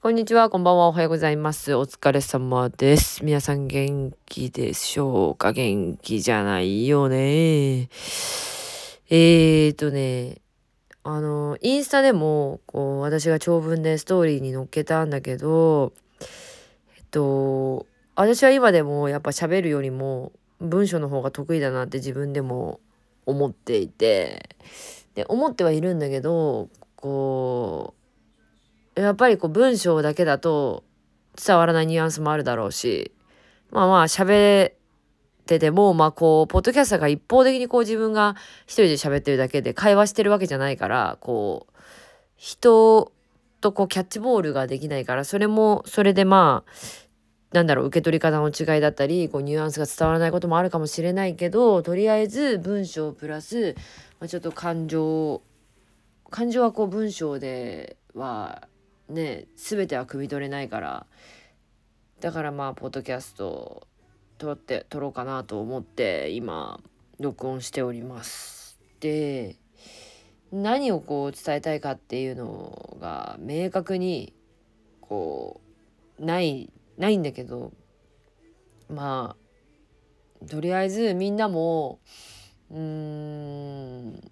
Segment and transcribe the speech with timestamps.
[0.00, 1.74] こんにちは、こんばんは、おはようございます。
[1.74, 3.24] お疲れ様です。
[3.24, 5.50] 皆さん元気でしょうか？
[5.52, 7.88] 元気じゃないよね。
[9.10, 10.36] えーとね、
[11.02, 15.92] あの、インスタでも、こう、私が長文でストーリーに載っけたんだけど、
[16.96, 17.84] えっと、
[18.14, 20.30] 私は今でもやっぱ喋るよりも
[20.60, 22.78] 文章の方が得意だなって自分でも
[23.26, 24.48] 思っていて、
[25.16, 27.97] で、思ってはいるんだけど、こう、
[28.98, 30.84] やっぱりこう文章だけだと
[31.36, 33.12] 伝わらないニュアンスもあるだろうし、
[33.70, 34.74] まあまあ喋っ
[35.46, 41.72] てても、まあこう、ポッドキャスターが一方的にこう自分が一人で喋ってるだけで会話してるわけじゃないから、こう、
[42.36, 43.12] 人
[43.60, 46.70] とこうキャッチボールができないから、それも、それでまあ、
[47.52, 53.74] なんだろう、受け取り方の違いだったり、こうニュアンスが伝わらないこともあるかもしれないけど、とりあえず文章プラス、
[54.20, 55.40] まあ、ちょっと感情、
[56.30, 58.67] 感情はこう文章では
[59.08, 61.06] ね全ては汲み取れないから
[62.20, 63.86] だからまあポッドキャストを
[64.38, 66.80] 撮って撮ろうかなと思って今
[67.18, 68.78] 録音しております。
[69.00, 69.56] で
[70.52, 74.32] 何をこう伝えたいかっていうのが明確に
[75.00, 75.60] こ
[76.18, 77.72] うないないんだけど
[78.88, 79.36] ま
[80.42, 82.00] あとりあえずみんなも
[82.70, 84.30] うーん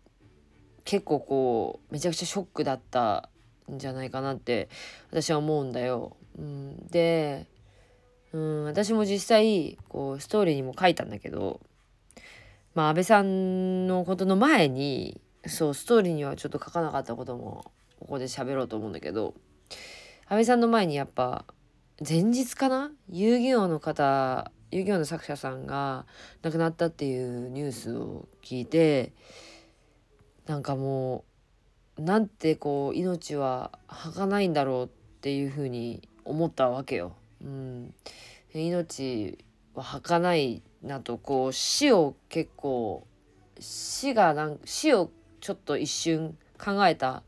[0.84, 3.28] 結構こうめちゃくちゃショックだった
[3.70, 4.69] んじゃないかなって
[5.11, 6.17] 私は思うんだよ。
[6.39, 7.47] うん、で、
[8.33, 11.61] うん、私も実際こうストーリーにも書いたんだけど
[12.75, 19.34] まあ安倍さんのことの前にそうストーリーにはちょっと書かなかったこともここで喋ろうと思うんだけど
[20.28, 21.47] 安倍さんの前にやっぱ
[22.06, 22.91] 前日かな？
[23.09, 26.05] 遊戯王の方遊戯王の作者さんが
[26.42, 29.12] 亡くなったっていうニュースを聞いて
[30.47, 31.25] なんかもう
[31.98, 34.89] なんてこう命は儚いんだろうっ
[35.20, 37.16] ていうふうに思ったわけよ。
[37.42, 37.94] うん、
[38.55, 39.38] 命
[39.75, 43.06] は儚いなとこう死を結構
[43.59, 45.10] 死がなん死を
[45.41, 47.22] ちょっと一瞬考えたっ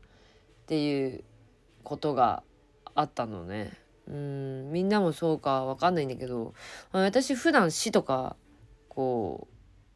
[0.67, 1.23] ていう
[1.83, 2.43] ことが
[2.95, 3.73] あったのね。
[4.07, 6.55] うんみんなもそうかわかんないんだけど
[6.91, 8.35] 私普段死とか
[8.87, 9.48] こう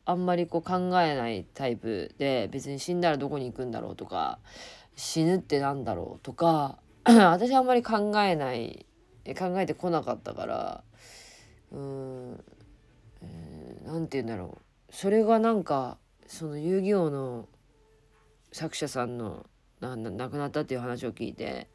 [0.06, 4.40] あんまりこう考えないタイプで別に死んだらどこに行くんだろうとか
[4.96, 8.86] 死ぬってなんだろうとか 私あんまり考えない
[9.38, 10.84] 考えてこなかったから
[11.72, 12.44] うーん、
[13.22, 14.58] え、なんて言うんだろ
[14.90, 15.98] うそれがなんか
[16.28, 17.48] その遊戯王の
[18.52, 19.46] 作者さんの
[19.80, 21.68] なな亡くなったっていう話を聞いて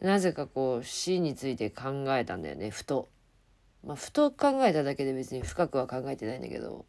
[0.00, 3.08] なぜかこう死について考えたんだよねふと。
[3.84, 6.84] まあ、ふと考えただけで別に深くは考えてないんだけど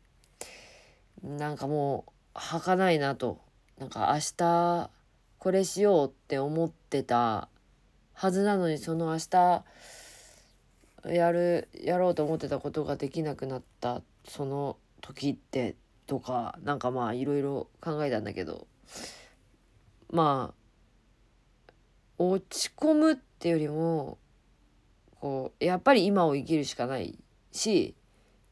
[1.24, 3.42] なんかもう儚いなと。
[3.78, 4.90] なんか明日
[5.38, 7.48] これしようって思ってた
[8.14, 9.64] はずなのにその明日
[11.06, 15.76] やるやろうと思ってたことができなくなったその時って
[16.08, 18.68] とかなんかまあいろいろ考えたんだけど。
[20.12, 20.60] まあ
[22.18, 24.18] 落ち込むっていうよりも
[25.20, 27.18] こうやっぱり今を生きるしかない
[27.52, 27.96] し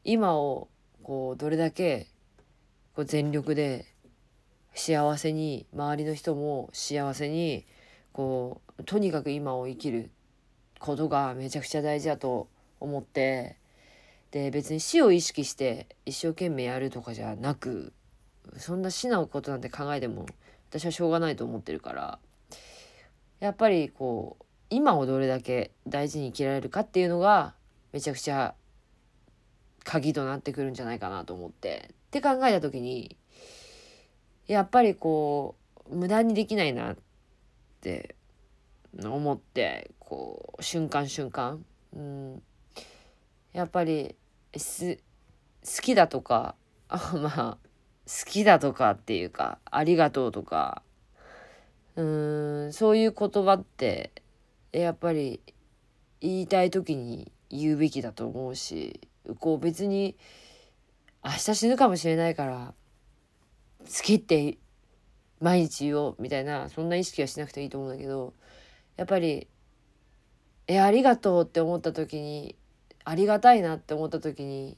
[0.04, 0.68] 今を
[1.02, 2.06] こうどれだけ
[2.98, 3.86] こう全力で
[4.74, 7.64] 幸せに周りの人も幸せに
[8.12, 10.10] こうとにかく今を生きる
[10.80, 12.48] ことがめちゃくちゃ大事だと
[12.80, 13.56] 思って
[14.32, 17.92] で別に死を意識して一生懸命やるとかじゃなく
[18.56, 20.26] そんな死のことなんて考えても
[20.68, 22.18] 私はしょうがないと思ってるから
[23.38, 27.54] やっぱりこう今をどれだけ大事に生きられるかっていうのが
[27.92, 28.56] めちゃくちゃ
[29.84, 31.96] 鍵となってくるんじゃないかなと思って。
[32.08, 33.16] って考えた時に
[34.46, 35.56] やっぱりこ
[35.90, 36.96] う無駄にできないなっ
[37.82, 38.16] て
[39.04, 41.62] 思ってこう瞬間瞬間、
[41.94, 42.42] うん、
[43.52, 44.16] やっぱり
[44.56, 46.54] す好きだとか
[46.88, 47.58] あ まあ
[48.06, 50.82] 好きだとかっていうかありがとうとか
[51.96, 54.12] うんそういう言葉って
[54.72, 55.42] やっぱり
[56.20, 59.00] 言いたい時に言うべきだと思うし
[59.40, 60.16] こう別に
[61.24, 62.74] 明日死ぬかもしれないから
[63.80, 64.58] 好きって
[65.40, 68.34] 毎日言おうみたいなそんな意識はしなくていいと思うんだけど
[68.96, 69.46] やっぱり
[70.66, 72.56] 「えありがとう」って思った時に
[73.04, 74.76] ありがたいなって思った時に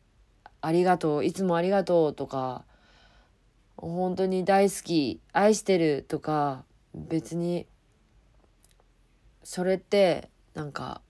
[0.60, 2.64] 「ありがとういつもありがとう」とか
[3.76, 7.66] 本当に大好き愛してるとか別に
[9.42, 11.00] それってなんか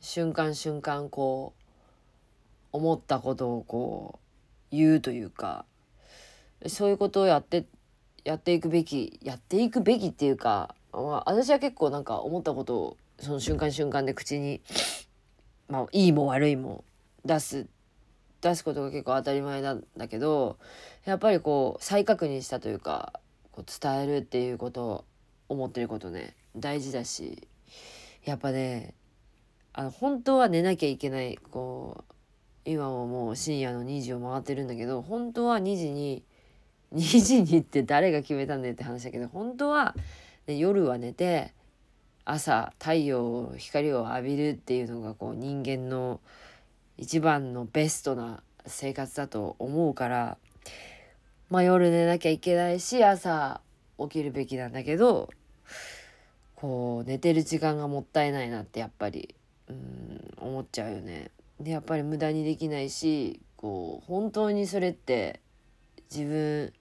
[0.00, 1.65] 瞬間瞬間こう
[2.76, 4.20] 思ったことをこ
[4.72, 5.64] う言うというか
[6.66, 7.66] そういうことをやって
[8.24, 14.62] やっていくべきやっていくべきっていうかまあ、私は結構なんか思ったことをその瞬間瞬間で口に
[15.68, 16.84] まあいいも悪いも
[17.24, 17.66] 出す
[18.40, 20.58] 出すことが結構当たり前なんだけど
[21.04, 23.20] やっぱりこう再確認したというか
[23.52, 25.04] こう伝えるっていうこと
[25.48, 27.46] 思ってることね大事だし
[28.24, 28.94] やっぱね
[29.72, 32.05] あの本当は寝なきゃいけないこう
[32.66, 36.24] 今はもう深夜の2時を回ってるんだけど本当は2時に
[36.92, 39.94] 2時にって誰が決めたんだよって話だけど本当は、
[40.46, 41.52] ね、夜は寝て
[42.24, 46.20] 朝太陽光を浴びるっていうのがこう人間の
[46.98, 50.36] 一番のベストな生活だと思うから
[51.50, 53.60] まあ夜寝なきゃいけないし朝
[53.98, 55.30] 起きるべきなんだけど
[56.56, 59.36] こう寝てる時間がもったいないなってやっぱり
[59.68, 61.30] うん思っちゃうよね。
[61.60, 65.40] でやっぱり無駄にできないしこう本当にそれって
[66.10, 66.72] 自分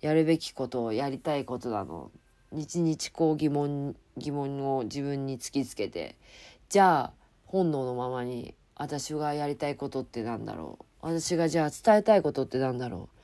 [0.00, 2.10] やるべきことをやりたいことなの。
[2.52, 6.16] 日々こう疑問疑問を自分に突きつけて
[6.68, 7.12] じゃあ
[7.46, 10.84] 本能のままに私がやりたいことってなんだろう。
[11.02, 13.16] 私がじゃあ伝えたいことってなんだろう。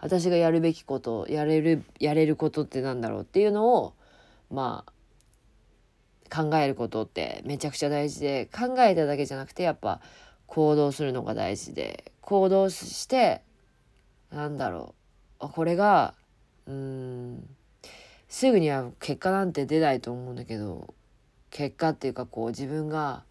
[0.00, 3.22] 私がやるべきことやれるやれることってなんだろう。
[3.22, 3.94] っていうのを
[4.50, 4.92] まあ
[6.34, 10.00] 考えることってめちゃくちゃ大事で考えただけじゃなくてやっぱ
[10.46, 13.42] 行動するのが大事で行動して
[14.30, 14.94] なんだろ
[15.40, 15.48] う。
[15.48, 16.14] これが
[16.66, 17.48] うん
[18.28, 20.94] すぐには結果なんて出ないと思うんだけど
[21.50, 23.24] 結果っていうかこう自分が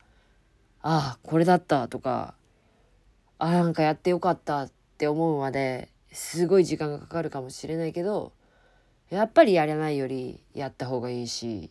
[0.81, 2.35] ああこれだったとか
[3.39, 8.31] あなんかやってよかったって思うまですごい時間がかかるかもしれないけど
[9.09, 11.69] やっぱりやらないよりやった方がいいし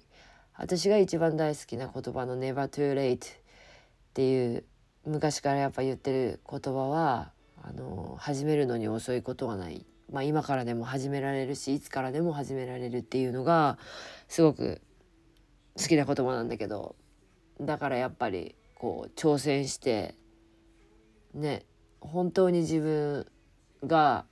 [0.56, 3.39] 私が一番大好きな言葉の「Never too late」っ
[4.15, 4.65] ていう
[5.04, 7.32] 昔からやっぱ言ってる言葉は
[7.62, 9.84] あの始めるのに遅いことはない。
[10.12, 13.78] まあ、今からでも始められるしいつからでも始められるっていうのが
[14.28, 14.82] すごく
[15.78, 16.96] 好きな言葉なんだけど
[17.60, 20.14] だからやっぱりこう挑戦して
[21.32, 21.64] ね
[22.00, 23.26] 本当に自分
[23.87, 24.26] が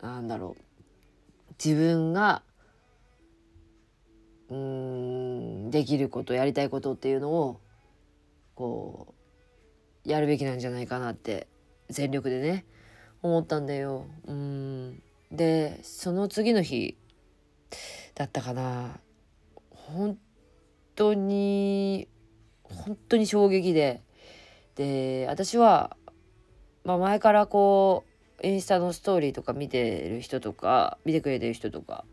[0.00, 2.42] なんだろう自分が
[4.50, 7.60] うんできることやりたいことっていうのを
[8.54, 9.13] こう
[10.04, 11.46] やるべきなんじゃないかなって
[11.88, 12.64] 全力でね
[13.22, 14.06] 思ったんだよ。
[14.26, 15.02] うん。
[15.32, 16.96] でその次の日
[18.14, 19.00] だったかな。
[19.70, 20.18] 本
[20.94, 22.08] 当に
[22.62, 24.02] 本当に衝撃で。
[24.76, 25.96] で私は、
[26.84, 28.04] まあ、前からこ
[28.42, 32.04] うインスタのストーリーとか見てる人とか見てくれてる人とか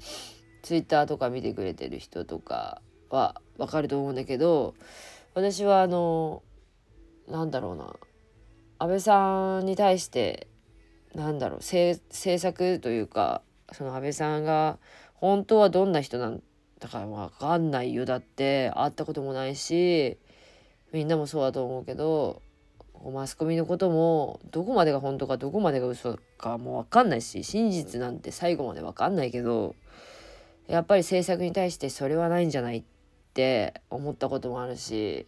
[0.61, 4.75] ツイッターとか見てくれてる人とかはわかると思うんだけど
[5.33, 6.43] 私はあの
[7.31, 7.95] なんだろうな。
[8.77, 10.47] 安倍さんに対して
[11.13, 11.99] なんだろう政
[12.39, 13.41] 策というか
[13.71, 14.79] その安倍さんが
[15.13, 16.41] 本当はどんな人なん
[16.79, 20.17] だか分かんないよだって会ったこともないし
[20.91, 22.41] みんなもそうだと思うけど
[23.13, 29.75] マスコミのこともどこまでが本当かどこまでが嘘かもう分かんないし真実なんて最後まで分かんないけど
[30.67, 32.83] やっぱり政策に対してそれはないんじゃないっ
[33.33, 35.27] て思ったこともあるし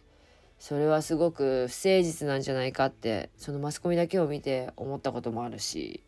[0.64, 6.00] それはすごく不誠実なんじゃないかってそのマスコミだけを見て思ったこともあるし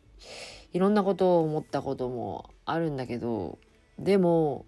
[0.73, 3.59] いろんなことを思ったこともあるんだけど
[3.99, 4.65] でも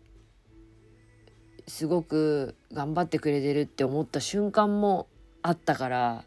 [1.66, 5.06] すごく頑張ってくれてるって思った瞬間も
[5.40, 6.24] あったから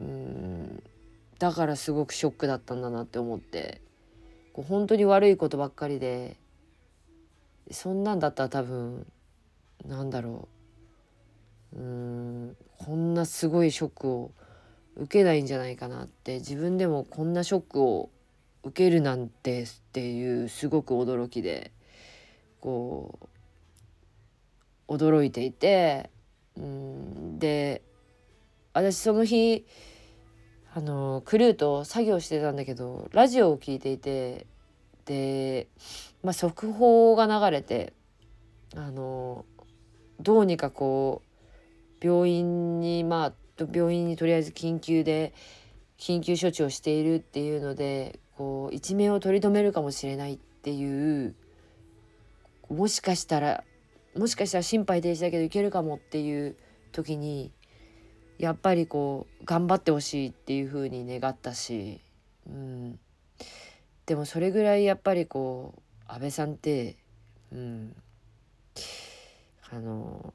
[0.00, 0.82] うん
[1.40, 3.80] だからすごくショックだったんだなって思って
[4.52, 6.36] こう本当に悪いことばっかりで
[7.72, 9.10] そんなんだったら多分
[9.84, 10.59] なんだろう
[11.76, 14.30] うんこんなすごいショックを
[14.96, 18.10] 受けないんじゃないかなって自分でもこんなショックを
[18.64, 21.72] 受けるなんてっていうすごく驚きで
[22.60, 23.18] こ
[24.88, 26.10] う驚いていて
[26.56, 27.82] うんで
[28.72, 29.64] 私その日
[30.74, 34.46] あのクルーと作業してたんだけどラジオを聞いていて
[35.04, 35.66] で、
[36.22, 37.92] まあ、速報が流れて
[38.76, 39.44] あの
[40.20, 41.29] どうにかこう
[42.00, 45.34] 病院にまあ病院にとりあえず緊急で
[45.98, 51.34] 緊急処置をしているっていうのでこう一命を取り留めるかもしれないっていう
[52.70, 53.64] もしかしたら
[54.16, 56.56] もしかしたら心肺停止だけどいけるかもっていう
[56.92, 57.52] 時に
[58.38, 62.00] やっぱりこう頑張ってほしいっていうふうに願ったし、
[62.46, 62.98] うん、
[64.06, 66.96] でもそれぐらいやっぱりこう安倍さんって、
[67.52, 67.94] うん、
[69.70, 70.32] あの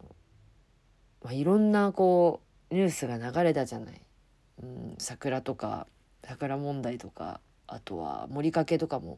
[1.25, 2.39] まあ、いろんなこ
[2.69, 4.01] うニュースが流れたじゃない、
[4.61, 5.87] うん、桜とか
[6.23, 9.17] 桜問題とかあとは盛りかけとかも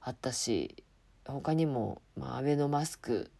[0.00, 0.82] あったし
[1.26, 3.30] 他にも、まあ、アベノマスク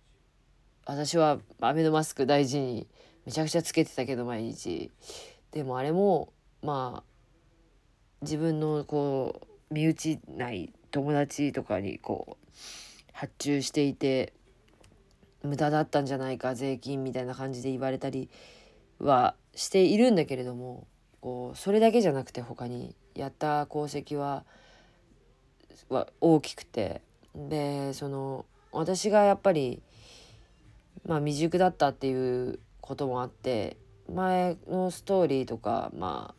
[0.84, 2.86] 私はアベノマスク大事に
[3.24, 4.90] めちゃくちゃつけてたけど毎日。
[5.52, 7.02] でもあれもまあ
[8.20, 12.46] 自分のこう身内ない友達とかにこう
[13.12, 14.34] 発注していて
[15.42, 18.28] 無駄だったんじゃないか税金みたいな感じで言われたり
[18.98, 20.86] はしているんだけれども
[21.20, 24.44] こうそれだけじゃなくて他にやった功績は
[25.88, 27.02] は大きくて。
[27.36, 29.82] でその私がやっぱり
[31.06, 33.76] まあ未熟だったっていうこともあって
[34.12, 36.34] 前のストーリーとかま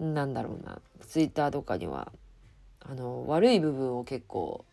[0.00, 2.12] あなんだろうなツイッターとかには
[2.80, 4.64] あの悪い部分を結構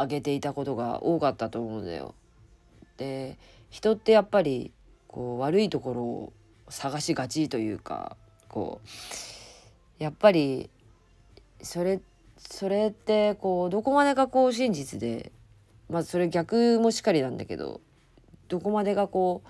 [0.00, 2.14] 上げていたことが多かったと思うんだよ。
[2.96, 3.38] で
[3.70, 4.72] 人ってやっぱり
[5.08, 6.32] こう悪いところを
[6.68, 8.16] 探しがちというか
[8.48, 8.80] こ
[10.00, 10.70] うやっぱり
[11.62, 12.00] それ
[12.38, 15.32] それってこうどこまでがこう真実で
[15.88, 17.80] まあそれ逆もしかりなんだけど
[18.48, 19.42] どこまでがこ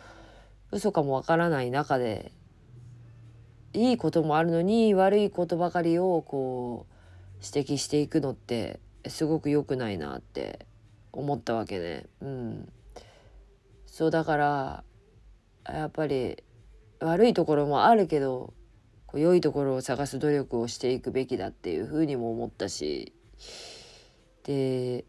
[0.72, 2.32] う嘘かもわからない中で
[3.72, 10.66] いいこともあるのに悪いことばかりをこう指摘していくのってすごく良くないなって
[11.12, 12.06] 思ったわけね。
[12.20, 12.72] うん、
[13.86, 14.84] そうだから
[15.66, 16.42] やっぱり
[17.00, 18.52] 悪いところもあるけど
[19.06, 23.12] こう良いところを探す努力をしていくべきだっていうふうにも思ったし
[24.44, 25.04] で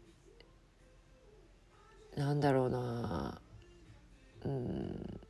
[2.16, 3.40] なんだろうな
[4.44, 5.20] うん。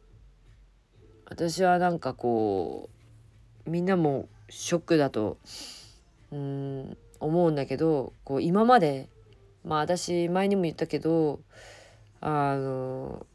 [1.27, 2.91] 私はなんかこ
[3.67, 5.39] うみんなもショックだと
[6.31, 6.97] うん。
[7.23, 9.09] 思うんだけどこう今まで
[9.65, 11.41] まあ私前にも言ったけど
[12.21, 13.27] あの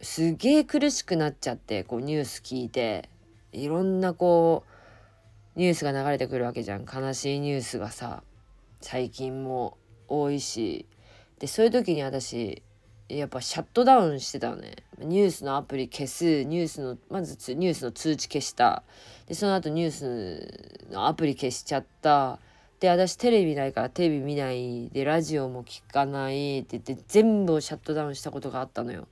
[0.00, 3.08] すげえ苦しくなっちゃってこうニュース聞いて
[3.52, 4.64] いろんなこ
[5.56, 6.84] うニュースが流れてくるわけじゃん。
[6.84, 8.22] 悲しいニュースがさ
[8.80, 10.86] 最近も多いし。
[11.38, 12.62] でそういう時に私
[13.08, 14.76] やっぱシャットダウンしてたのね。
[14.98, 18.82] ニュースのアプリ消すニュースのまずニュースの通知消した。
[19.26, 22.40] でその後ニュースのアプリ消しちゃった。
[22.84, 29.08] で私テレビないからテレビ見ないでラジオも聞かないって言って全部をシャットダウンしたことがあったのよ。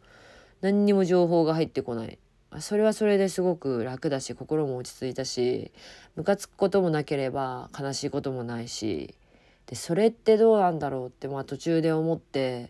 [0.60, 2.18] 何にも情報が入ってこない。
[2.58, 5.72] それはそれですごく楽だし心も落ち着いたし
[6.16, 9.14] ムカつくこともなければ悲しいこともないし。
[9.64, 12.68] でそれってどうなんだろうってまあ途中で思って、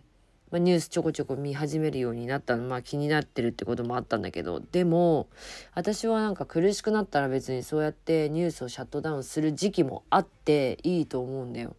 [0.53, 5.29] まあ、ニュースちょこちょこ見始めるようになったのまあ気になってるってこともあったんだけどでも
[5.75, 11.75] 私はなんか苦しくなったら別にそうやってニュースをシャットダウンする時期もあっていいと思うんだよ。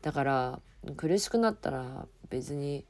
[0.00, 0.60] だから
[0.96, 2.86] 苦しくなったら別に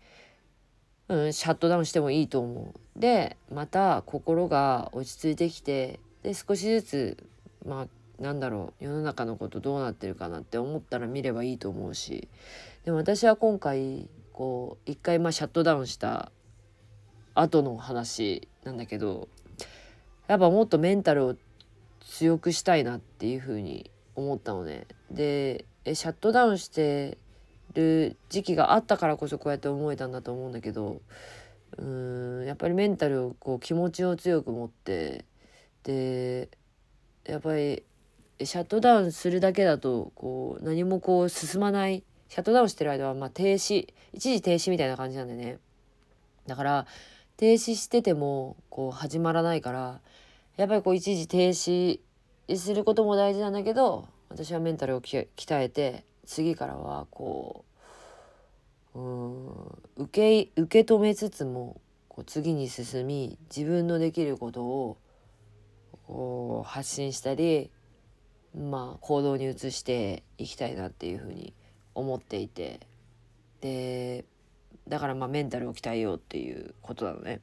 [1.07, 2.99] うん、シャットダウンしてもいいと思う。
[2.99, 7.27] でまた心が落ち着いてきてで少しずつ
[7.67, 12.29] まあなんだろう世の中のことどうなってるかなって思ったら見ればいいと思うし
[12.85, 16.33] でも私は今回こう一回まあシャットダウンした
[17.35, 19.29] 後の話なんだけど
[20.27, 21.37] やっぱもっとメンタルを
[22.01, 24.87] 強くしたいなっていうふうに思ったのね。
[25.11, 27.17] でえシャットダウンして
[27.75, 31.01] る時期があったからこそこうやって思えたんだと思うんだけど
[31.79, 35.25] うーんやっぱりメンタルをこう気持ちを強く持って
[35.85, 36.49] で
[37.25, 37.85] やっぱり
[38.43, 45.59] シャットダウンするだけだとこう何もこう進まないシャットダウンしてる間はまあ停止一時停止みたいな感じなんでね。
[46.47, 46.87] だから
[47.37, 50.01] 停止しててもこう始まらないから
[50.57, 52.01] やっぱりこう一時停止
[52.57, 57.65] することも大事なんだけど私はメンタルを鍛えて次からはこ
[58.95, 64.97] ううん受け受け止めつつもこう次に進み自分のできることを
[66.07, 67.71] こう発信したり
[68.57, 71.53] まあ行動に移していきたいなっていうふうに
[71.95, 72.81] 思っていて
[73.61, 74.25] で
[74.89, 77.41] だからまあメンタルを鍛えようっていうことなのね。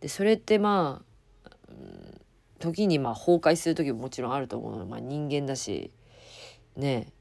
[0.00, 1.02] でそれってま
[1.44, 2.20] あ、うん、
[2.58, 5.90] 時にまあ崩壊する時ももちろんあると思うのまあ、人間だし
[6.76, 7.12] ね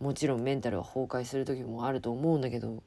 [0.00, 2.82] もちろんメンタルは崩壊する時もあると思うんだけど、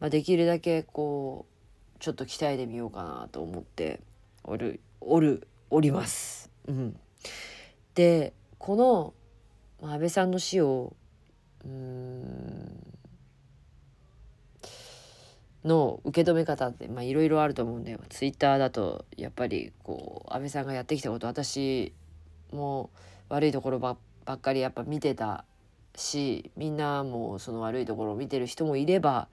[0.00, 4.00] まあ、できるだけこうちょっと鍛えてみようかなと思って
[4.44, 6.50] おるおるおります。
[6.66, 6.96] うん、
[7.94, 9.14] でこの、
[9.80, 10.94] ま、安倍さんの死を
[15.64, 17.98] の受け止め方っていろいろあると思うんだよ。
[18.08, 21.92] ツイッターだとやっぱりこう安倍さんがやってきたこと私
[22.52, 22.90] も
[23.28, 23.96] 悪いところば
[24.30, 25.44] っかりやっぱ見てた
[25.96, 29.28] しみんなもその悪いところを見てる人もいれば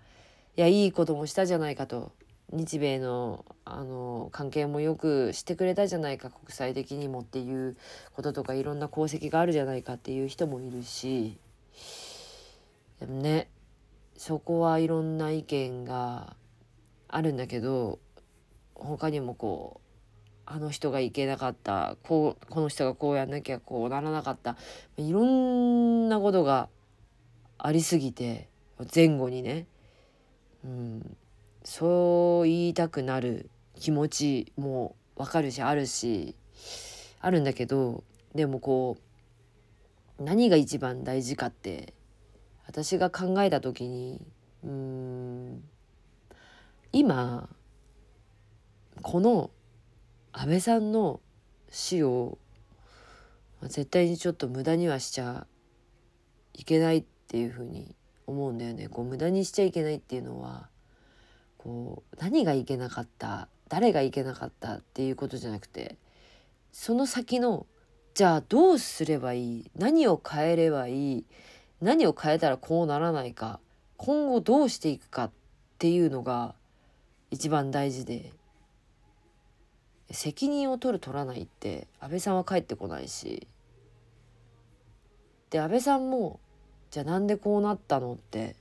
[0.55, 2.11] いやいいこともしたじゃないかと
[2.51, 7.75] 日米のあの関係もよくしてくれたじゃないか国際的にもっていう
[8.15, 11.37] こととかいろんな功績があるじゃないかっていう人もいるし
[13.03, 13.49] でもね
[14.15, 16.37] そこはいろんな意見が
[17.09, 17.99] あるんだけど
[18.75, 24.55] 他にもこうあの人がいけなかったこうこの人がこうやんなきゃこうならなかった
[24.95, 26.69] いろんなことが
[27.57, 28.47] ありすぎて
[28.95, 29.67] 前後にね、
[30.63, 31.17] うん、
[31.65, 36.37] そう言いたくなる気持ちもわかるしあるし
[37.19, 38.95] あるんだけどでもこ
[40.19, 41.93] う何が一番大事かって
[42.73, 44.19] 私が考えた時に
[44.63, 45.63] うん
[46.91, 47.47] 今
[49.03, 49.51] この
[50.31, 51.21] 安倍さんの
[51.69, 52.39] 死を
[53.61, 55.45] 絶対にちょっと無駄にはしちゃ
[56.55, 58.87] いけないっていうふうに思うんだよね。
[58.87, 60.67] こう無駄にしちゃいけないっていうのは
[61.59, 65.97] こう何がいけなかった誰がいけなかったっていうことじゃなくて
[66.71, 67.67] その先の
[68.15, 71.25] じゃあどうすればいい何を変えればいい
[71.83, 73.59] 何を変えたらこうならないか
[73.97, 75.31] 今後どうしていくかっ
[75.77, 76.55] ていうのが
[77.29, 78.31] 一番大事で
[80.11, 83.47] 責任を取る取らないって安倍さんは帰ってこないし
[85.49, 86.39] で安倍さんも
[86.89, 88.55] じゃあなんでこうなったのって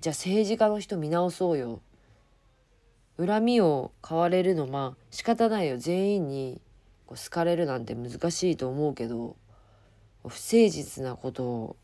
[0.00, 1.80] じゃあ政治家の人見直そうよ。
[3.18, 5.76] 恨みを買われるのまあ仕方ないよ。
[5.76, 6.60] 全員に
[7.06, 9.36] こう好かれるなんて難しいと思うけど
[10.22, 11.76] 不誠実なことを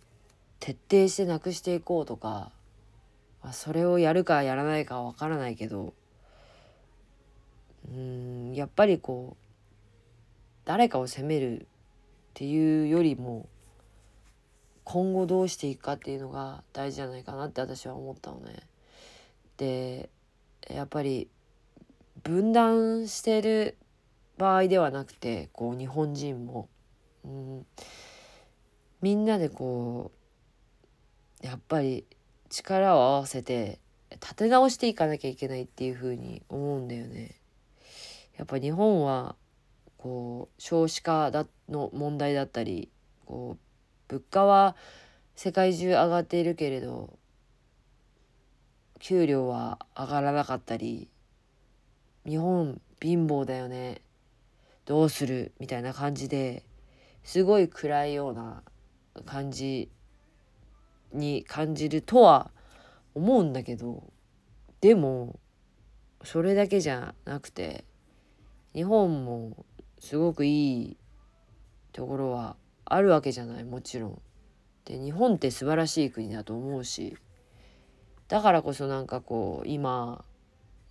[0.65, 2.51] 徹底してなくしていこうとか、
[3.43, 5.93] まあ、それをやるかやらないかは分からないけど
[7.87, 9.45] うんやっぱりこう
[10.65, 11.67] 誰かを責めるっ
[12.33, 13.47] ていうよりも
[14.85, 18.55] 今後どうしていくかっていうのが大事じゃないかなって私は思ったのね。
[19.59, 20.09] で
[20.71, 21.29] やっぱり
[22.23, 23.77] 分断してる
[24.39, 26.71] 場合ではなくてこう日本人も、
[27.23, 27.67] うん、
[29.03, 30.24] みんなでこう
[31.45, 32.07] やっぱり
[32.49, 33.79] 力を合わせて
[34.13, 37.35] 立て直していかなきゃいけないっていうふうに思うんだよね。
[38.39, 39.37] やっぱ日本は
[39.99, 42.89] こう少子化だの問題だったり
[43.27, 44.75] こう物価は
[45.37, 47.19] 世界中上がっているけれど
[48.99, 51.09] 給料は上がらなかったり
[52.27, 54.01] 日本貧乏だよね
[54.87, 56.65] どうするみたいな感じで
[57.23, 58.63] すごい暗いような
[59.27, 59.91] 感じ
[61.15, 62.51] に感じるとは
[63.15, 64.03] 思うんだけど
[64.81, 65.39] でも
[66.23, 67.85] それだけじゃなくて
[68.75, 69.65] 日本も
[69.99, 70.97] すごくいい
[71.93, 74.23] ところはあるわけじゃないもちろん。
[74.85, 77.17] で日本って素晴らしい国だと思うし
[78.29, 80.25] だからこそなんかこう今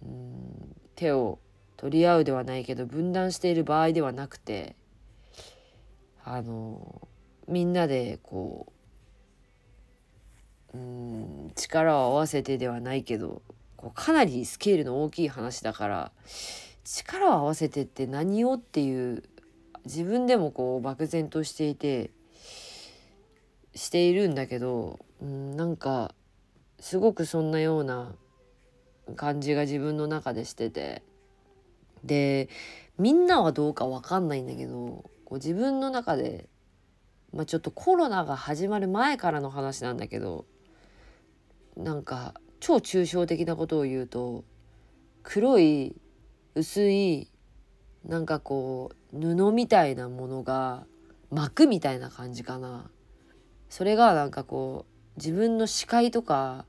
[0.02, 1.38] うん手を
[1.78, 4.76] 取り合うではないけど分断している場合ではなくて
[6.24, 7.08] あの
[7.48, 8.72] みんなでこう
[10.74, 13.42] うん力を合わせてではないけど
[13.78, 16.12] こうかなりスケールの大きい話だから
[16.84, 19.24] 力を合わせてって何をっていう
[19.86, 22.12] 自分でもこう漠然としていて
[23.76, 26.14] しているんだけどうんなんか
[26.80, 28.14] すごくそんなような
[29.16, 31.04] 感じが自分の中でしてて
[32.04, 32.50] で
[32.98, 36.48] みんなはどうか分かんないんだけどこう自分の中で、
[37.34, 40.46] まあ、ちょっとコロナが始まる前からの話なんだけど
[41.78, 44.44] なんか超抽象的なことを言うと
[45.24, 45.96] 黒い
[46.56, 47.30] 薄い
[48.06, 50.86] なんかこう布みたいなものが
[51.32, 52.90] 膜みたいな感じかな。
[53.70, 56.66] それがなんかこう自分の視界とか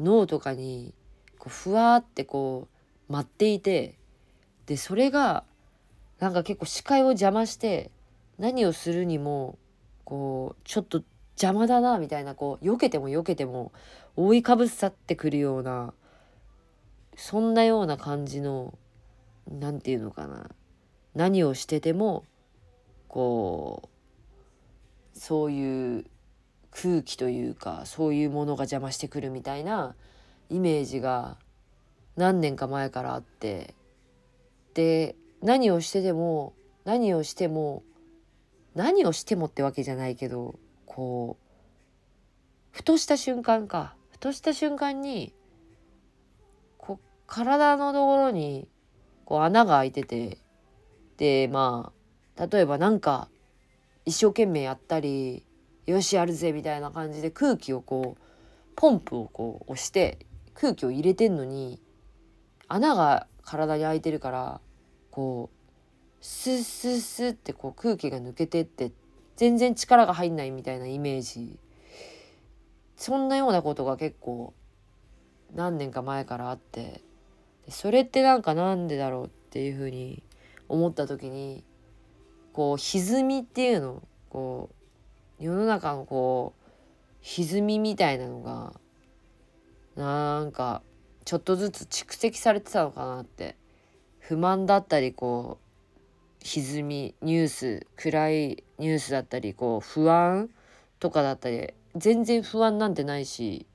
[0.00, 0.94] 脳とかに
[1.38, 2.68] こうふわってこ
[3.08, 3.98] う舞っていて
[4.66, 5.44] でそれが
[6.18, 7.90] なんか結構視界を邪魔して
[8.38, 9.58] 何をするにも
[10.04, 11.02] こうちょっと
[11.40, 13.72] 邪魔だなみたいなこう避けても避けても
[14.20, 15.94] 覆いかぶさってくるような
[17.16, 18.74] そんなような感じの
[19.50, 20.50] 何て言うのかな。
[21.14, 22.24] 何をしてても
[23.08, 23.88] こ
[25.14, 26.04] うそういう
[26.70, 29.94] 空気というかそういうものが邪魔してくるみたいな
[30.50, 31.38] イメージが
[32.16, 33.74] 何年か前からあって。
[34.74, 36.52] で何をしてでも
[36.84, 37.82] 何をしても
[38.74, 41.46] 何をしてもってわけじゃないけどこう
[42.70, 43.96] ふとした瞬間か。
[44.20, 45.34] とした瞬間に
[46.78, 48.68] こう体のところに
[49.24, 50.38] こう穴が開いてて
[51.16, 51.92] でま
[52.36, 53.28] あ例えばなんか
[54.04, 55.44] 一生懸命やったり
[55.86, 58.22] よしやるぜみたいな感じで空気をこう
[58.76, 60.18] ポンプをこう押して
[60.54, 61.80] 空気を入れてんのに
[62.68, 64.60] 穴が体に開いてるから
[65.10, 68.92] こうスッスッスッってこう空気が抜けてって
[69.36, 71.58] 全然力が入んないみたいなイメージ
[73.00, 74.52] そんなようなことが結構
[75.54, 77.00] 何年か前からあって
[77.70, 80.22] それってなんかなんでだろうっていうふうに
[80.68, 81.64] 思った時に
[82.52, 84.68] こう歪みっていうのこ
[85.40, 86.62] う世の中のこう
[87.22, 88.74] 歪みみたいなのが
[89.96, 90.82] なんか
[91.24, 93.56] ちょっとずつ蓄積されてたのかなって
[94.18, 100.50] 不満だったりこう歪みニュース暗いニュースだったりこう不安
[100.98, 103.66] とかだったり全然不安なんてないし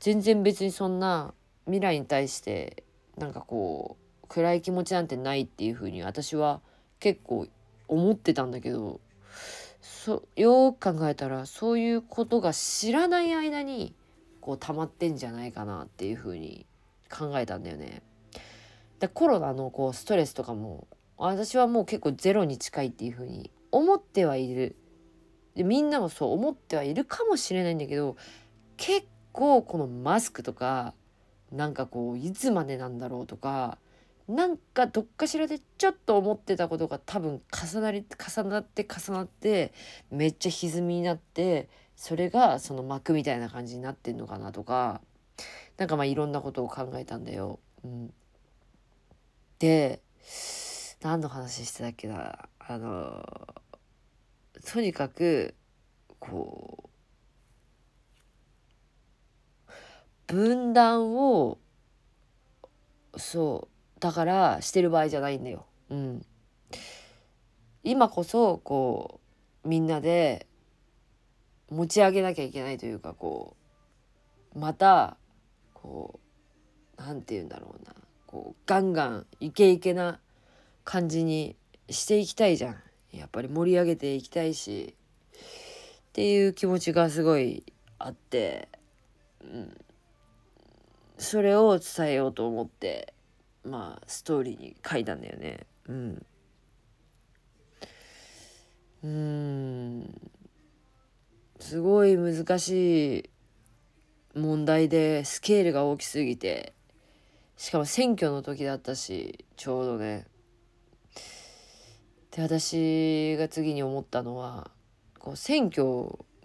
[0.00, 1.32] 全然別にそんな
[1.64, 2.84] 未来に対して
[3.16, 6.60] なんかこう暗い気持ちなんてないっていうふうに私は
[7.00, 7.46] 結構
[7.88, 9.00] 思ってたんだけど
[9.80, 13.94] そよく考えたらそういうことが知らない間に
[14.40, 16.66] こう溜まってんじゃないかなっていうふうに
[17.10, 18.02] 考えたんだよね。
[19.00, 24.76] でコロナのこうストレスとかも私はもう結構ゼロに近いっていうふうに思ってはいる
[25.56, 28.16] でみんなもそう思ってはいるかもしれないんだけど
[28.76, 30.92] 結構このマスクとか
[31.50, 33.78] なんかこういつまでなんだろうとか
[34.28, 39.72] なんかどっかしらでちょっと思ってたことが多分重なり重なって重なって
[40.10, 45.00] めっちゃ歪みになってそれがその膜みたいな感じになってんのかなとか
[45.78, 47.60] なんかまあいろんなことを考えたんだよ。
[47.84, 48.12] うん、
[49.58, 50.02] で
[51.00, 53.24] 何の話してたっけなあの
[54.64, 55.54] とにかく
[56.18, 56.90] こ
[60.28, 61.58] う分断を
[63.16, 65.66] そうだからしてる場合じゃないんだよ。
[65.90, 66.26] うん、
[67.84, 69.20] 今こそこ
[69.64, 70.46] うみんなで
[71.70, 73.56] 持ち上げなきゃいけないというかこ
[74.54, 75.16] うまた
[75.74, 76.20] こ
[76.98, 77.94] う何て言うんだろうな。
[78.26, 80.18] こうガンガンイケイケな
[80.84, 81.56] 感じに
[81.88, 82.82] していきたいじゃん。
[83.18, 84.94] やっぱり盛り上げていきたいし
[86.08, 87.64] っていう気持ちがすごい
[87.98, 88.68] あって、
[89.42, 89.76] うん、
[91.18, 93.12] それを伝えようと思って
[93.64, 95.66] まあストーリーに書いたんだよね。
[95.88, 96.26] うん。
[99.02, 100.20] うん。
[101.60, 103.30] すごい難しい
[104.38, 106.74] 問題でスケールが大きすぎて
[107.56, 110.26] しかも選挙の時だったしちょうどね。
[112.36, 114.70] で私が次に思ったのは
[115.18, 115.84] こう選挙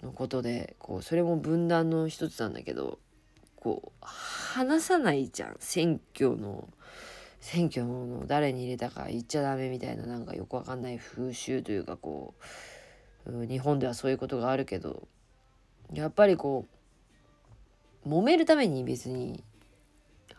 [0.01, 2.97] のことでこうそれも分断の一つなんだけど
[3.57, 6.69] こう話さないじゃん選挙の
[7.41, 12.35] 選挙の誰に入れたか言っちゃダメみたいななんかよくわかんない風習というかこ
[13.25, 15.07] う日本ではそういうことがあるけど
[15.93, 16.65] やっぱりこ
[18.05, 19.43] う揉めるために別に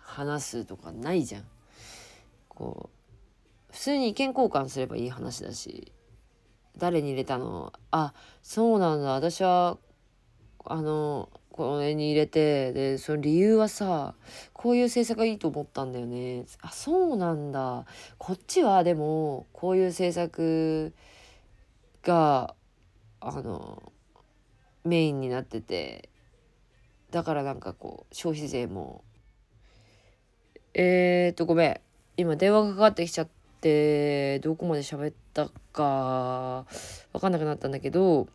[0.01, 1.45] 話すとかないじゃん。
[2.49, 3.02] こう
[3.73, 5.93] 普通に意見交換すればいい話だし
[6.79, 7.73] 誰に入れたの？
[7.91, 9.11] あそうなんだ。
[9.13, 9.79] 私は
[10.65, 14.15] あのこれに入れてでその理由はさ
[14.53, 16.45] こういう政策がいいと思ったんだよね。
[16.61, 17.85] あそうなんだ。
[18.17, 20.95] こっちはでもこういう政策
[22.03, 22.55] が
[23.21, 23.93] あの
[24.85, 26.09] メインになってて
[27.11, 29.05] だからなんかこう消費税も。
[30.75, 31.81] えー、っとごめん。
[32.17, 33.29] 今電話がかかってきちゃっ
[33.63, 36.67] てどこまで喋ったか
[37.13, 38.29] 分かんなくなったんだけど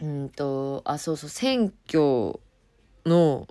[0.00, 2.38] うんとあそうそう選挙
[3.06, 3.48] の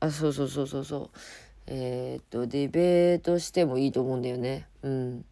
[0.00, 1.18] あそうそうそうそうそう
[1.66, 4.66] えー、っとディベートしてもいいと思うんだよね。
[4.82, 5.24] うん。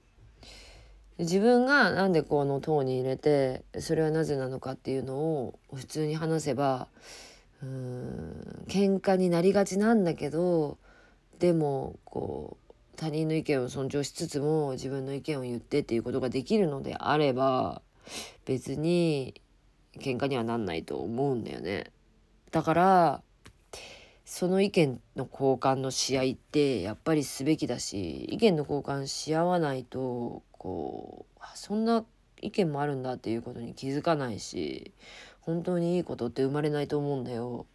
[1.18, 6.88] 自分がなんでこの党に入れてそれはなぜなのかっていうのを普通に話せば
[7.62, 10.76] うーん喧嘩になりがちなんだけど
[11.38, 12.65] でもこう
[12.96, 17.82] 他人の意見を尊重しつつも自分の意見を言ってっていうことができるのであれば
[18.44, 19.40] 別に
[19.98, 21.90] 喧嘩にはなんないと思うんだよね。
[22.50, 23.22] だから
[24.24, 32.04] その意見の交換の試合ってやっぱりすべきだし意見の交換し合わないとこうそんな
[32.40, 34.92] 意見もあるんだっていうことに気づかないし
[35.40, 37.66] 本当にいいことって生まれないと思うんだよ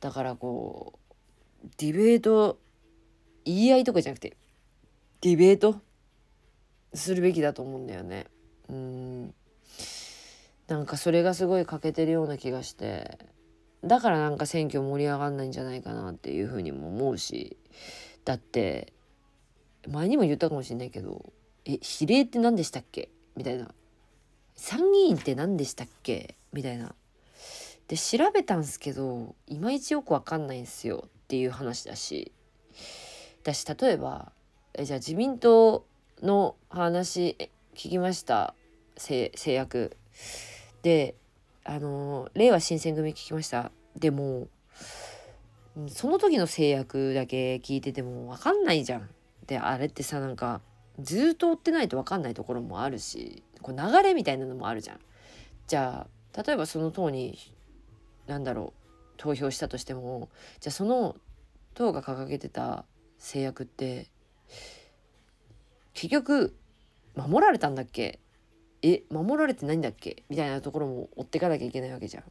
[0.00, 0.94] だからこ
[1.64, 2.58] うディベート
[3.44, 4.36] 言い合いとかじゃなくて
[5.20, 5.80] ディベート
[6.94, 8.26] するべきだと思うんだよね。
[8.68, 9.34] うん。
[10.68, 13.18] なんかそれがすごい欠けてるような気がして。
[13.84, 17.56] だからなんか選挙盛り上がんないんじゃないかなっていうふうにも思うし。
[18.24, 18.92] だって
[19.88, 21.32] 前にも言ったかもしれないけど
[21.64, 23.10] え比例って何でしたっけ？
[23.36, 23.72] みたいな。
[24.54, 26.36] 参議院って何でしたっけ？
[26.52, 26.94] みたいな。
[27.86, 32.32] で調べたんすけどいまいちよくわかんないんすよっていう話だし。
[33.44, 34.32] だし例えば
[34.80, 35.84] えじゃあ自民党
[36.22, 37.36] の話
[37.74, 38.54] 聞きました？
[38.96, 39.96] 制約
[40.82, 41.16] で
[41.64, 43.72] あの令和新選組聞きました？
[43.96, 44.46] でも
[45.88, 49.10] その時の制約だけ聞いてても分かんないじゃん。
[49.48, 50.60] であれってさなんか
[51.00, 55.00] ずっと追ってないと分かんないところもあるしこう流れみたいなのもあるじゃん。
[55.66, 57.36] じゃあ例えばその党に
[58.28, 60.28] 何だろう投票したとしても
[60.60, 61.16] じゃあその
[61.74, 62.84] 党が掲げてた
[63.18, 64.06] 制約って
[65.94, 66.56] 結局
[67.16, 68.20] 守られたんだっけ？
[68.82, 70.22] え守られてないんだっけ？
[70.28, 72.22] みたいなところも追っていかなきゃいけないわけじゃん。
[72.22, 72.26] っ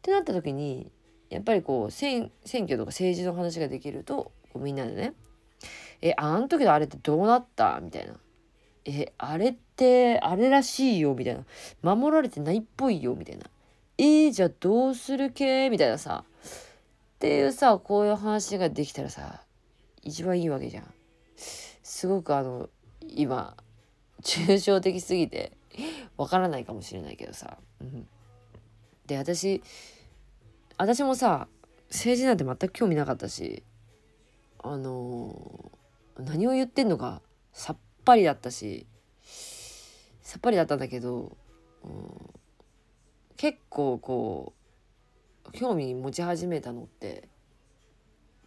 [0.00, 0.90] てなった時に
[1.30, 5.14] やっぱりこう選挙とか政治の話ができるとこうみんなでね
[6.00, 8.14] 「えあん時のあれってどうなった?」みたいな
[8.86, 11.44] 「えあれってあれらしいよ」みたいな
[11.82, 13.44] 「守られてないっぽいよ」みたいな
[13.98, 19.42] 「えー、じゃあどうする系?」みたいなさっていうさこういう話ができたらさ
[20.02, 20.94] 一番いいわけじゃん。
[21.36, 22.68] すごくあの
[23.08, 23.56] 今
[24.22, 25.52] 抽象的すぎて
[26.16, 27.58] わからないかもしれないけどさ。
[27.80, 28.06] うん、
[29.06, 29.62] で私
[30.76, 31.48] 私もさ
[31.90, 33.62] 政治なんて全く興味なかったし
[34.58, 37.20] あのー、何を言ってんのか
[37.52, 38.86] さっぱりだったし
[40.22, 41.36] さっぱりだったんだけど、
[41.84, 41.90] うん、
[43.36, 44.52] 結構こ
[45.46, 47.28] う興味持ち始めたのって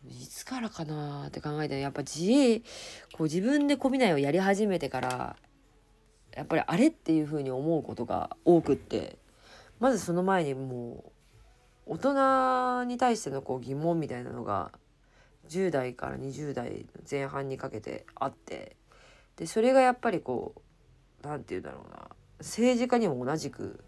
[0.09, 2.59] いつからかなって考えたらやっぱ自営
[3.13, 5.35] こう自分でこびないをやり始めてから
[6.35, 9.17] やっぱりあれっていうふうに思うことが多くって
[9.79, 11.03] まずその前にも
[11.87, 14.71] う大人に対してのこう疑問みたいなのが
[15.49, 18.75] 10代から20代の前半にかけてあって
[19.37, 20.53] でそれがやっぱりこ
[21.23, 23.83] う何て言うんだろうな政治家にも同じく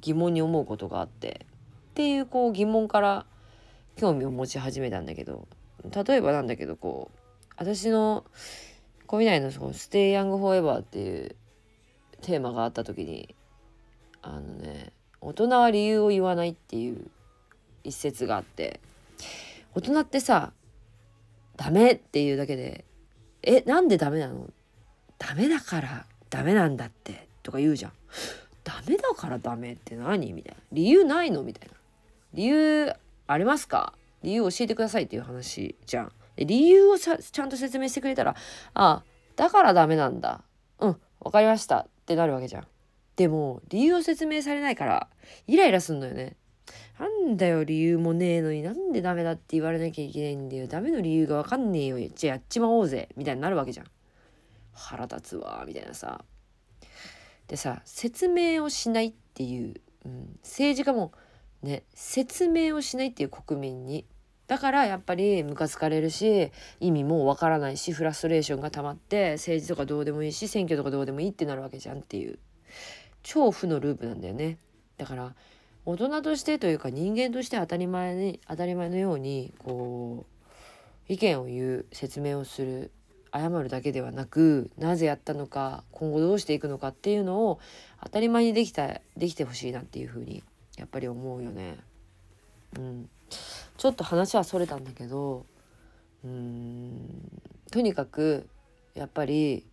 [0.00, 1.46] 疑問に思うことがあって
[1.90, 3.26] っていうこう疑問から
[3.96, 5.46] 興味を持ち始めたんだけど
[6.04, 7.18] 例えばなんだけどこう
[7.56, 8.24] 私の
[9.06, 11.36] 小南のその「ステイヤングフォーエバー」っていう
[12.22, 13.34] テーマがあった時に
[14.22, 17.10] あのね大人は理由を言わないっていう
[17.84, 18.80] 一節があって
[19.74, 20.52] 大人ってさ
[21.56, 22.84] ダメっていうだけで
[23.42, 24.48] えなんでダメなの？
[25.18, 27.92] ダメだからダメなんだってとか言うじゃん。
[28.64, 30.32] ダメだからダメって何？
[30.32, 30.60] みたいな。
[30.72, 31.42] 理由ないの？
[31.42, 31.74] みたいな。
[32.34, 32.94] 理由
[33.32, 33.94] ありますか？
[34.22, 38.34] 理由を教えてくださいっていう話じゃん理由をちゃんと説明してくれたら
[38.74, 39.04] ああ
[39.36, 40.42] だからダメなんだ
[40.78, 42.66] うん分かりましたってなるわけじゃん
[43.16, 45.08] でも理由を説明されないから
[45.46, 46.36] イライラすんのよね
[46.98, 50.66] なんだよ、理由もねえのになんでダメだって言われなきゃいけないんだよ。
[50.66, 51.98] ダメの理由がわかんねえよ。
[52.14, 53.08] じゃあやっちまおうぜ。
[53.16, 53.86] みたいになるわけじゃん。
[54.74, 55.64] 腹立つわ。
[55.66, 56.22] みたいなさ。
[57.48, 61.12] でさ、説明をしないっていう、うん、政治家も
[61.62, 64.04] ね、説明をしないっていう国民に。
[64.46, 72.36] だからやっぱりムカつかれるし意味もわからないしフラストレーションが溜まって政治とかどうでもいいし選挙とかどうでもいいってなるわけじゃんっていう
[73.22, 74.58] 超負のループなんだよね
[74.98, 75.36] だから
[75.86, 82.90] 大人としてというか人間として当たり前に当たり前のようにこう意見を言う説明をする
[83.32, 87.60] 謝るだけではなくなぜやったのか今後どうしていくのかっていうのを
[88.02, 90.42] 当たり前にできたできてほしいなっていうふうに
[90.80, 91.76] やっぱり思うよね。
[92.78, 93.10] うん、
[93.76, 95.44] ちょっと話はそれたんだけど
[96.24, 97.30] うん
[97.70, 98.48] とにかく
[98.94, 99.66] やっぱり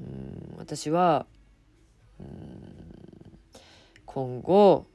[0.00, 1.26] うん私は
[2.18, 2.26] うん
[4.06, 4.86] 今後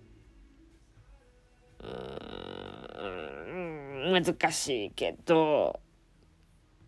[1.80, 5.80] うん難しいけど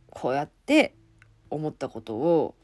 [0.10, 0.94] こうやって
[1.50, 2.56] 思ったことを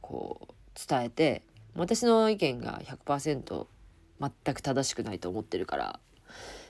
[0.00, 0.54] こう
[0.88, 1.42] 伝えて
[1.74, 3.66] 私の意見が100%
[4.20, 6.00] 全く正しくないと思ってるから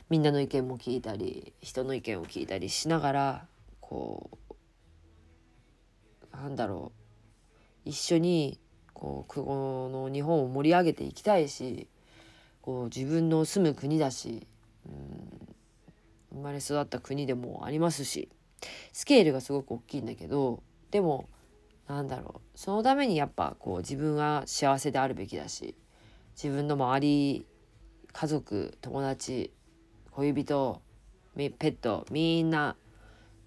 [0.08, 3.46] みんなの意見も聞いたり人の意見を聞いたりしながら
[3.80, 4.30] こ
[6.32, 6.92] うなんだろ
[7.84, 8.58] う一緒に
[8.92, 11.88] こうこの日本を盛り上げていきたいし
[12.62, 14.46] こう自分の住む国だし
[14.86, 15.54] うん
[16.32, 18.28] 生まれ育った国でもありますし
[18.92, 21.28] スケールがすごく大きいんだけどでも
[21.88, 25.74] なんだろうそのためにやっぱこう自分は幸せであるべきだし
[26.36, 27.46] 自分の周り
[28.12, 29.50] 家族友達
[30.10, 30.82] 恋人
[31.34, 32.76] ペットみんな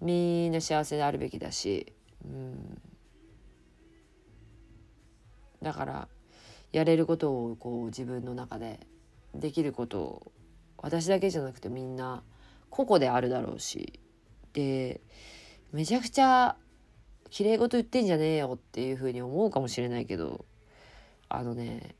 [0.00, 1.92] みんな幸せであるべきだし、
[2.24, 2.80] うん、
[5.62, 6.08] だから
[6.72, 8.80] やれることをこう自分の中で
[9.36, 10.32] できることを
[10.76, 12.24] 私だけじゃなくてみんな
[12.70, 14.00] 個々であるだろうし
[14.52, 15.00] で
[15.72, 16.56] めちゃくちゃ
[17.30, 20.44] 綺麗事言ってんじゃねえよっていうふうに思うかもしれないけど
[21.28, 21.94] あのね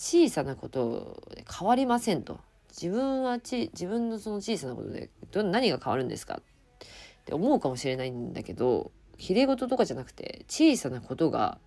[0.00, 2.38] 小さなことで変わりませんと。
[2.70, 6.40] 自分はち自分のその小さなことでど何が変わるんですか？
[6.80, 6.84] っ
[7.24, 11.58] て思うかもしれないんだけど綺麗事とかじゃなくて小さなことが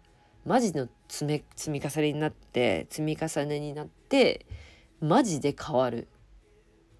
[0.45, 4.45] マジの積め積み重ねになって積み重ねになって
[5.01, 6.07] マジで変わる。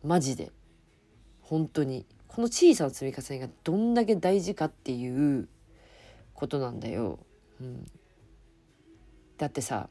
[0.04, 0.52] マジで。
[1.40, 2.06] 本当に。
[2.28, 5.48] この小さな積み重ねがどんだけ大事かっていう
[6.34, 7.20] ことなんだよ、
[7.60, 7.86] うん、
[9.38, 9.90] だってさ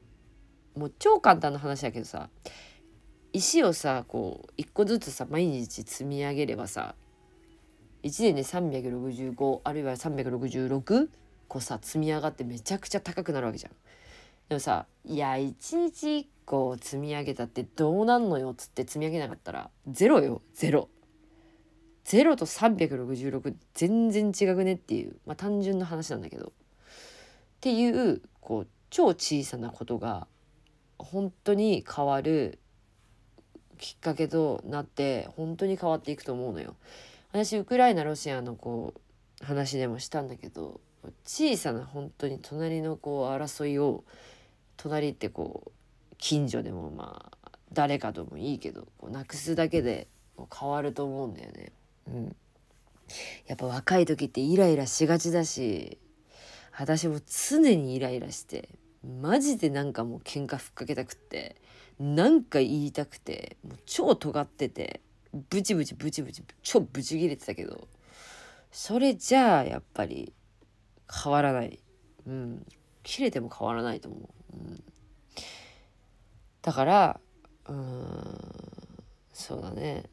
[0.77, 2.31] もう超簡単な話だけどさ
[3.33, 6.95] 石をさこう一個ずつさ毎日積み上げればさ
[8.03, 11.09] 1年で365あるいは366
[11.49, 13.73] 個さ積み上がってめちゃくちゃ高くなるわけじゃん。
[14.49, 20.89] でもさいや1日1個積み上げたってどうなんのよっつって積み上げなかったらゼロよゼロ。
[22.05, 26.51] ゼロと366全然違くねっていうまあ単純な話なんだけどっ
[27.61, 30.27] ていうこう超小さなことが
[31.05, 32.59] 本当に変わる
[33.79, 36.77] きっかけとなって本当に変わっていくと思うのよ。
[37.33, 38.95] 私ウクライナロシアのこ
[39.43, 40.81] う話でもしたんだけど
[41.25, 44.05] 小さな本当に隣のこう争いを
[44.77, 45.71] 隣ってこう
[46.19, 50.09] 近所でもまあ誰かともいいけどこうなくすだけで
[50.53, 51.73] 変わると思うんだよね。
[52.09, 52.37] うん、
[53.47, 55.99] やっぱ若い時ってイライラしがちだし
[56.77, 58.69] 私も常にイライラして
[59.03, 61.57] マジでなんかもう喧嘩ふっかけたくって
[61.99, 65.01] なんか言いたくてもう超尖ってて
[65.49, 67.89] ブチブチブチブチ超ブチ切れてたけど
[68.71, 70.33] それじゃあやっぱり
[71.13, 71.81] 変わらない。
[72.27, 72.67] うん。
[73.03, 74.85] 切れても変わらないと思う、うん、
[76.63, 77.21] だから
[77.67, 78.39] うん
[79.33, 80.05] そうだね。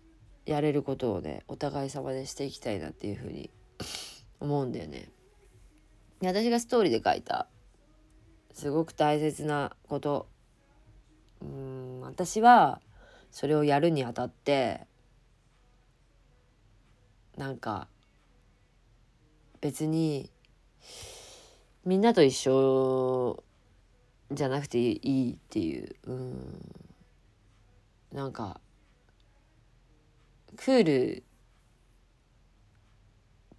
[0.45, 3.49] やれることをねお互い様でしていきたいなっていうふうに
[4.39, 5.09] 思うんだよね。
[6.21, 7.47] 私がストーリーで書いた
[8.57, 10.27] すごく大切なこと。
[11.43, 12.81] うん私は
[13.29, 14.87] それをやるにあたって
[17.37, 17.87] なんか
[19.61, 20.31] 別に
[21.85, 23.43] みんなと一緒
[24.31, 25.95] じゃなくていいっていう。
[26.07, 26.75] うん。
[28.11, 28.59] なんか
[30.55, 31.23] クール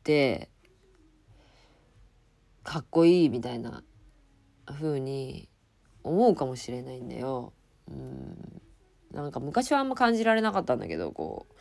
[0.03, 0.49] で
[2.65, 3.85] かっこいいみたいな
[4.75, 5.49] 風に
[6.05, 7.53] 思うかもしれないんだよ。
[7.89, 8.63] うん
[9.13, 11.55] なんか昔はあんま感じられなかったんだけどこう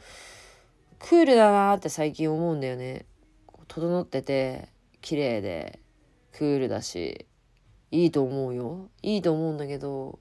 [0.99, 3.05] クールだなって最近思うんだよね。
[3.67, 4.69] 整ってて
[5.01, 5.79] 綺麗で
[6.31, 7.25] クールだし
[7.91, 10.19] いいと思うよいいと思うんだけど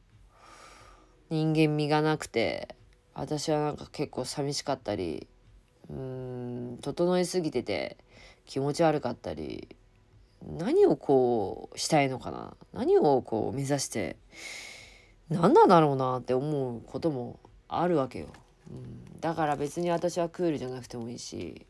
[1.31, 2.75] 人間味がなくて
[3.15, 5.27] 私はなんか結構寂しかったり
[5.89, 5.97] うー
[6.75, 7.97] ん整いすぎてて
[8.45, 9.77] 気持ち悪かったり
[10.43, 12.57] 何をこうしたいのかな？
[12.73, 14.17] 何をこう目指して
[15.29, 18.27] 何なんだろうなって思うこともあるわけよ。
[18.71, 21.67] うん、だから別に私はクールじゃなくてもいいし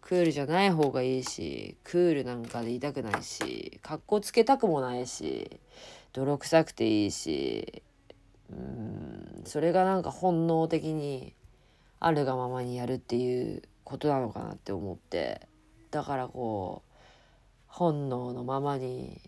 [0.00, 5.60] クールじゃない方がいいしクールなんかでいたくないしかっこつけたくもないし
[6.12, 7.82] 泥臭くていいし
[8.50, 9.42] うん。
[9.44, 11.34] それがなんか本能的に
[11.98, 15.48] あるがままにやるっていうことなのかなって思って。
[15.90, 16.85] だからこう
[17.78, 19.20] 本能のままに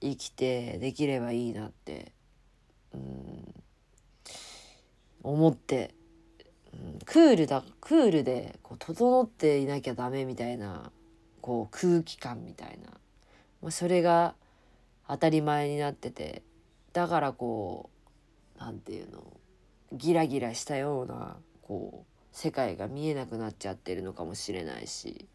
[0.00, 2.12] 生きてできればいいなって
[2.94, 3.54] うん
[5.22, 5.94] 思って
[7.04, 10.90] クールだクールでこう整っていなきゃダメみたいな
[11.42, 12.90] こう空気感みたいな、
[13.60, 14.34] まあ、それが
[15.06, 16.42] 当たり前になってて
[16.94, 17.90] だからこ
[18.56, 19.22] う何て言うの
[19.92, 25.26] ギラギラしたようなこう世界が見えなくなっちゃってるのかもしれないし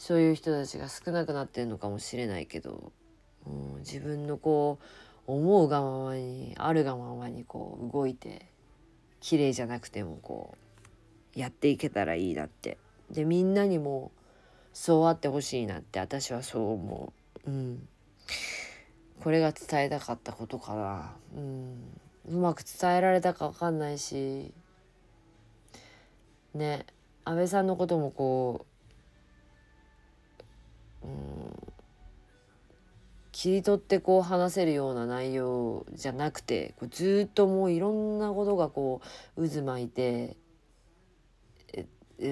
[0.00, 2.90] そういう人たちが少なくなってるのかもしれないけど、
[3.46, 4.78] うん、自分のこ
[5.28, 8.46] う思うがままにあるがままにこう動いて
[9.20, 10.56] 綺麗じゃなくてもこ
[11.36, 12.78] うやっていけたらいいなって。
[13.10, 14.10] でみんなにも
[14.72, 17.12] そうあってほしいなって私はそう思
[17.44, 17.50] う。
[17.50, 17.88] うん。
[19.22, 21.12] これが伝えたかったことかな。
[21.36, 21.76] うん。
[22.26, 24.52] うまく伝えられたか分かんないし
[26.54, 26.86] ね
[27.24, 28.69] 安倍さんのこともこう
[31.02, 31.70] うん。
[33.32, 39.00] 切り取ってこう話せるような内容じゃなくてこうずっともういろんなことがこ
[39.36, 40.36] う渦巻いて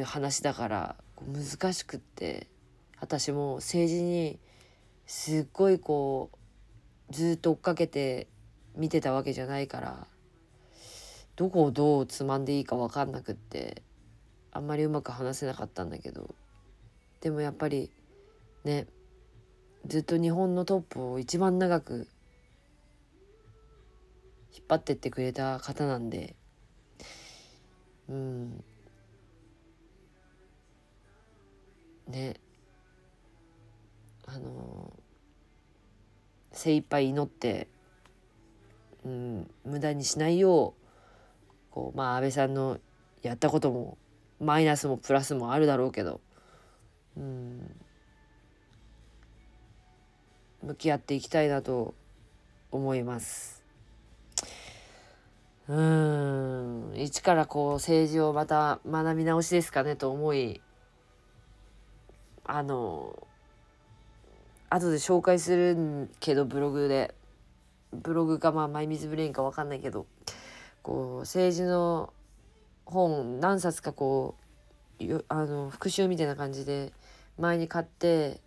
[0.05, 0.97] 話だから
[1.27, 2.49] 難しくって
[3.01, 4.39] 私も政治に
[5.07, 6.31] すっごいこ
[7.11, 8.27] うずっと追っかけて
[8.77, 10.07] 見てたわけじゃないから
[11.37, 13.83] どこをどうつまんでいいか分かんなくって
[14.53, 16.35] あんまりうまく話せなかったんだけど
[17.21, 17.91] でもやっぱり
[18.65, 18.87] ね
[19.87, 22.09] ずっと日本のトップを一番長く
[24.55, 26.35] 引っ張ってってくれた方なんで。
[28.09, 28.65] うん。
[32.09, 32.35] ね。
[34.27, 34.93] あの
[36.53, 37.69] 精一杯祈って、
[39.05, 40.89] うん、無駄にしないよう
[41.71, 42.79] こうまあ安倍さんの
[43.23, 43.97] やったことも
[44.39, 46.21] マイナスもプラスもあるだろうけど。
[47.17, 47.75] うん。
[50.63, 51.95] 向き合っていきたいなと
[52.71, 53.63] 思います。
[55.69, 60.63] うん一からこう政治をまた学び直しですかねと思い
[62.47, 63.29] あの
[64.71, 67.15] 後で紹介するけどブログで
[67.93, 70.07] ブログかまあマイミズブレインか分かんないけど
[70.83, 72.15] こう政治の
[72.87, 74.37] 本何冊かこ
[75.01, 76.93] うあの復習みたいな感じで
[77.39, 78.41] 前に買って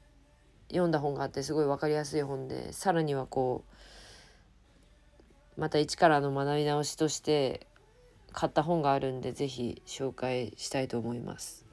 [0.71, 3.63] 読んだ本があってすごい分かりやすい本でさらにはこ
[5.57, 7.67] うまた一からの学び直しとして
[8.31, 11.65] 買った本があるんで是非紹介したいと思います。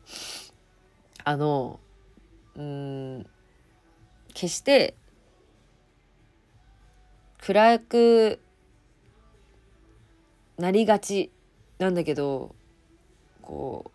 [1.25, 1.79] あの
[2.57, 3.27] うん
[4.35, 4.95] 決して
[7.41, 8.41] 暗く
[10.59, 11.31] なりがち
[11.79, 12.55] なんだけど
[13.43, 13.91] こう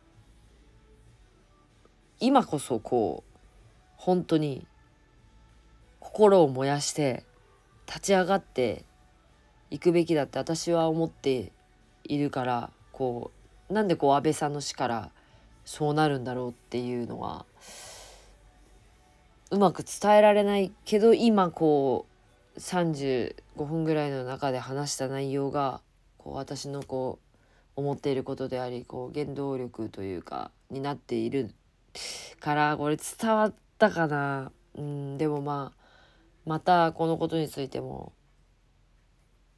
[2.20, 3.40] 今こそこう
[3.98, 4.66] 本当に
[6.14, 7.24] 心を燃やして
[7.88, 8.86] 立ち上がって
[9.72, 11.52] いくべきだって私は思って
[12.04, 13.32] いるからこ
[13.70, 15.10] うなんでこう安倍さんの死から
[15.66, 17.48] そうなるんだろうっていうのは
[19.50, 22.06] うまく伝えられないけど今こ
[22.56, 23.34] う35
[23.66, 25.82] 分ぐらいの中で話した内容が
[26.20, 27.40] こう私のこう
[27.76, 31.50] 思っていることでありこう原動力というかになっている
[32.40, 34.52] からこれ伝わったかな。
[34.76, 35.83] うんでもまあ
[36.46, 38.14] またこのことについても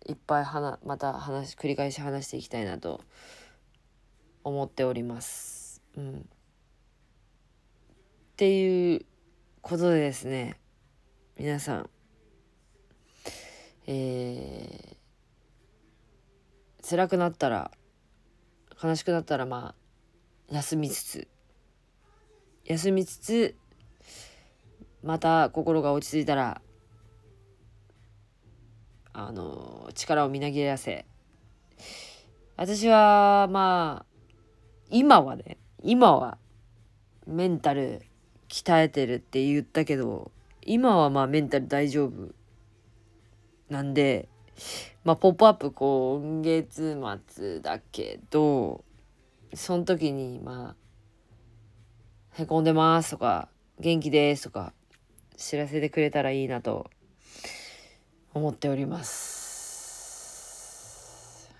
[0.07, 3.01] いっぱい話また話繰り返し話していきたいなと
[4.43, 5.81] 思っております。
[5.97, 6.21] うん、っ
[8.37, 9.05] ていう
[9.61, 10.59] ことでですね
[11.37, 11.89] 皆さん
[13.87, 17.71] えー、辛くなったら
[18.83, 19.75] 悲しくなったらま
[20.49, 21.27] あ休みつつ
[22.65, 23.55] 休みつつ
[25.03, 26.61] また心が落ち着いたら
[29.17, 31.05] あの力をみなぎらせ。
[32.57, 34.05] 私はまあ
[34.89, 36.37] 今はね今は
[37.25, 38.01] メンタル
[38.49, 42.33] 鍛えてるって言ったけど今はまあメンタル大丈夫
[43.69, 44.29] なんで
[45.03, 48.83] まあ、ポップアップ今月末だけど、
[49.53, 50.75] その時に、ま
[52.37, 53.49] あ、へこんでますとか、
[53.79, 54.73] 元気ですとか、
[55.37, 56.89] 知らせてくれたらいいなと
[58.35, 60.29] 思っております。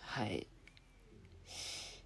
[0.01, 0.45] はい。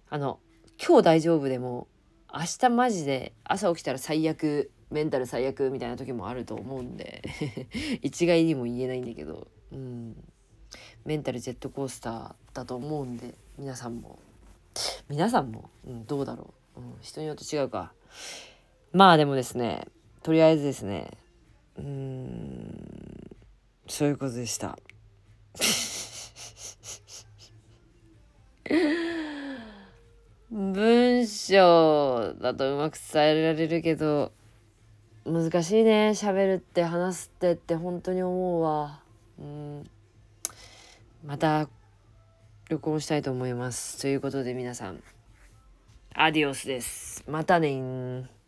[0.08, 0.40] あの、
[0.82, 1.88] 今日大丈夫でも、
[2.32, 7.22] 明日マジで朝起きたら最悪、メンタル最悪みたいな時もあると思うんで
[8.02, 10.16] 一概にも言えないんだけど、うん。
[11.04, 14.18] メンタルジェットコースターだと思うんで皆さんも
[15.08, 17.92] 皆さんも、うん、どうだろう、うん、人によって違うか
[18.92, 19.86] まあでもですね
[20.22, 21.10] とりあえずですね
[21.78, 23.29] うん
[23.90, 24.78] そういうことでした。
[30.48, 34.30] 文章だとうまく伝えられるけど
[35.26, 36.10] 難しいね。
[36.10, 39.02] 喋るって話すってって本当に思うわ。
[39.40, 39.90] うん。
[41.24, 41.68] また
[42.68, 44.00] 録音したいと思います。
[44.00, 45.02] ということで皆さん、
[46.14, 47.24] アディオスです。
[47.26, 48.39] またね